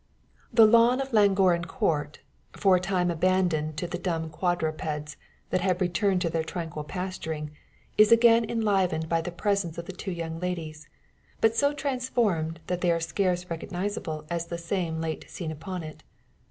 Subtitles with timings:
[0.51, 2.21] The lawn of Llangorren Court,
[2.53, 5.15] for a time abandoned to the dumb quadrupeds,
[5.51, 7.51] that had returned to their tranquil pasturing,
[7.99, 10.89] is again enlivened by the presence of the two young ladies;
[11.39, 16.01] but so transformed, that they are scarce recognisable as the same late seen upon it.